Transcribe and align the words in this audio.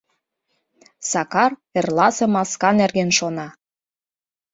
Сакар 1.09 1.51
эрласе 1.77 2.25
маска 2.33 2.69
нерген 2.81 3.09
шона. 3.17 3.47